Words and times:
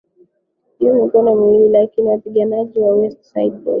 hii 0.79 0.85
kwa 0.87 0.93
mikono 1.05 1.35
miwili 1.35 1.69
lakini 1.69 2.09
wapiganaji 2.09 2.79
wa 2.79 2.95
West 2.95 3.21
Side 3.23 3.51
Boys 3.57 3.67